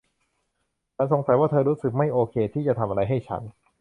[0.95, 3.41] ฉันสงสัยว่าเธอรู้สึกไม่โอเคที่จะทำอะไรให้ฉัน